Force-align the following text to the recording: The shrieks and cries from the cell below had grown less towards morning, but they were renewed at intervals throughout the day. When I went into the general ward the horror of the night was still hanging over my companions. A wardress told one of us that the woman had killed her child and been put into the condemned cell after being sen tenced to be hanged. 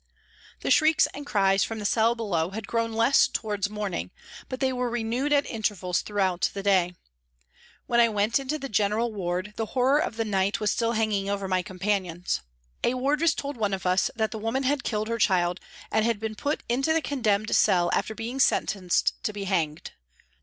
The 0.61 0.71
shrieks 0.71 1.07
and 1.13 1.27
cries 1.27 1.63
from 1.63 1.77
the 1.77 1.85
cell 1.85 2.15
below 2.15 2.49
had 2.49 2.65
grown 2.65 2.91
less 2.91 3.27
towards 3.27 3.69
morning, 3.69 4.09
but 4.49 4.59
they 4.59 4.73
were 4.73 4.89
renewed 4.89 5.31
at 5.31 5.45
intervals 5.45 6.01
throughout 6.01 6.49
the 6.55 6.63
day. 6.63 6.95
When 7.85 7.99
I 7.99 8.09
went 8.09 8.39
into 8.39 8.57
the 8.57 8.67
general 8.67 9.13
ward 9.13 9.53
the 9.57 9.67
horror 9.77 9.99
of 9.99 10.17
the 10.17 10.25
night 10.25 10.59
was 10.59 10.71
still 10.71 10.93
hanging 10.93 11.29
over 11.29 11.47
my 11.47 11.61
companions. 11.61 12.41
A 12.83 12.95
wardress 12.95 13.35
told 13.35 13.57
one 13.57 13.75
of 13.75 13.85
us 13.85 14.09
that 14.15 14.31
the 14.31 14.39
woman 14.39 14.63
had 14.63 14.83
killed 14.83 15.07
her 15.07 15.19
child 15.19 15.59
and 15.91 16.19
been 16.19 16.33
put 16.33 16.63
into 16.67 16.93
the 16.93 17.01
condemned 17.03 17.55
cell 17.55 17.91
after 17.93 18.15
being 18.15 18.39
sen 18.39 18.65
tenced 18.65 19.13
to 19.21 19.31
be 19.31 19.43
hanged. 19.43 19.91